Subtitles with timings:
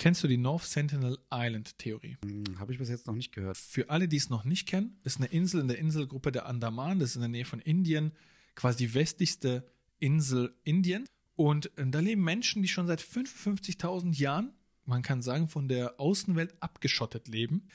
[0.00, 2.16] Kennst du die North Sentinel Island Theorie?
[2.24, 3.58] Hm, Habe ich bis jetzt noch nicht gehört.
[3.58, 6.98] Für alle, die es noch nicht kennen, ist eine Insel in der Inselgruppe der Andaman,
[6.98, 8.12] das ist in der Nähe von Indien,
[8.54, 11.04] quasi die westlichste Insel Indien.
[11.36, 14.54] Und äh, da leben Menschen, die schon seit 55.000 Jahren,
[14.86, 17.68] man kann sagen, von der Außenwelt abgeschottet leben.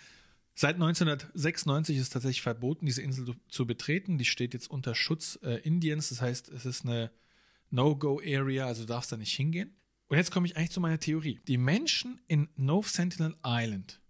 [0.55, 4.17] Seit 1996 ist tatsächlich verboten, diese Insel zu- zu betreten.
[4.17, 6.09] Die steht jetzt unter Schutz äh, Indiens.
[6.09, 7.11] Das heißt, es ist eine
[7.69, 9.75] No-Go-Area, also du darfst da nicht hingehen.
[10.07, 11.39] Und jetzt komme ich eigentlich zu meiner Theorie.
[11.47, 14.01] Die Menschen in North Sentinel Island,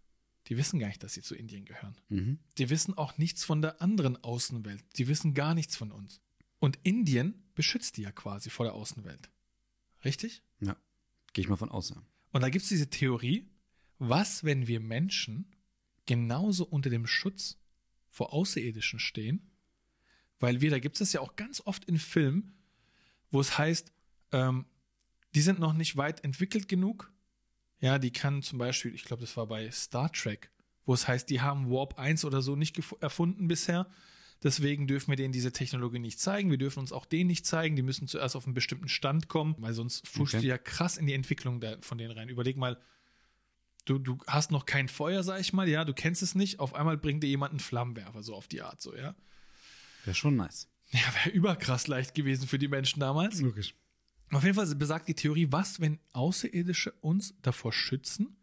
[0.48, 1.96] die wissen gar nicht, dass sie zu Indien gehören.
[2.58, 4.84] Die wissen auch nichts von der anderen Außenwelt.
[4.98, 6.22] Die wissen gar nichts von uns.
[6.60, 9.30] Und Indien beschützt die ja quasi vor der Außenwelt.
[10.04, 10.44] Richtig?
[10.60, 10.76] Ja.
[11.34, 11.90] Gehe ich mal von aus.
[11.90, 12.02] ja.
[12.32, 13.50] Und da gibt es diese Theorie,
[13.98, 15.56] was, wenn wir Menschen
[16.06, 17.58] genauso unter dem Schutz
[18.10, 19.52] vor Außerirdischen stehen?
[20.40, 22.58] Weil wir, da gibt es ja auch ganz oft in Filmen,
[23.32, 23.92] wo es heißt,
[24.32, 24.66] ähm,
[25.36, 27.12] die sind noch nicht weit entwickelt genug.
[27.80, 30.50] Ja, die kann zum Beispiel, ich glaube, das war bei Star Trek,
[30.86, 33.88] wo es heißt, die haben Warp 1 oder so nicht erfunden bisher.
[34.44, 36.52] Deswegen dürfen wir denen diese Technologie nicht zeigen.
[36.52, 37.76] Wir dürfen uns auch denen nicht zeigen.
[37.76, 40.42] Die müssen zuerst auf einen bestimmten Stand kommen, weil sonst fuscht Okay.
[40.44, 42.30] du ja krass in die Entwicklung von denen rein.
[42.30, 42.80] Überleg mal,
[43.86, 46.60] du, du hast noch kein Feuer, sag ich mal, ja, du kennst es nicht.
[46.60, 49.16] Auf einmal bringt dir jemand einen Flammenwerfer, so auf die Art, so, ja.
[50.04, 50.70] Wäre schon nice.
[50.92, 53.42] Ja, wäre überkrass leicht gewesen für die Menschen damals.
[53.42, 53.74] Logisch.
[54.32, 58.36] Auf jeden Fall besagt die Theorie, was, wenn Außerirdische uns davor schützen,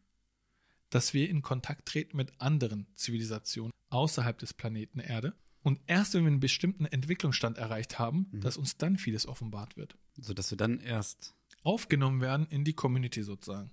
[0.90, 5.34] dass wir in Kontakt treten mit anderen Zivilisationen außerhalb des Planeten Erde.
[5.62, 9.96] Und erst wenn wir einen bestimmten Entwicklungsstand erreicht haben, dass uns dann vieles offenbart wird.
[10.20, 11.34] So dass wir dann erst.
[11.62, 13.70] Aufgenommen werden in die Community sozusagen.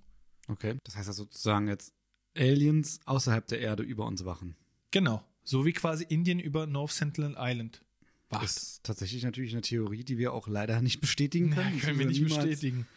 [0.47, 0.77] Okay.
[0.83, 1.91] Das heißt also sozusagen jetzt
[2.37, 4.55] Aliens außerhalb der Erde über uns wachen.
[4.91, 5.23] Genau.
[5.43, 7.83] So wie quasi Indien über North Sentinel Island
[8.29, 8.43] wacht.
[8.43, 11.73] Das ist tatsächlich natürlich eine Theorie, die wir auch leider nicht bestätigen Ja, können.
[11.75, 12.87] Das können wir nicht bestätigen.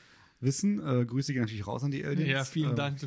[0.40, 0.80] Wissen.
[0.84, 2.28] Äh, Grüße gehen natürlich raus an die Aliens.
[2.28, 2.98] Ja, vielen Ähm, Dank.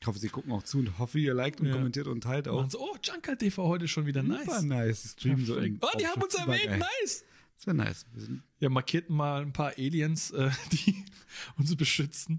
[0.00, 1.74] Ich hoffe, Sie gucken auch zu und hoffe, ihr liked und Ja.
[1.74, 2.70] kommentiert und teilt auch.
[2.70, 4.46] So, oh, Junker TV heute schon wieder nice.
[4.46, 5.10] Super nice.
[5.12, 6.78] Stream so in Oh, die haben uns erwähnt, geil.
[6.78, 7.24] nice.
[7.58, 8.06] Das wäre nice.
[8.60, 11.04] Ja, markierten mal ein paar Aliens, äh, die
[11.58, 12.38] uns beschützen.